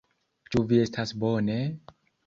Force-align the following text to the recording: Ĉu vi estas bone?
Ĉu 0.55 0.63
vi 0.71 0.81
estas 0.87 1.15
bone? 1.27 1.63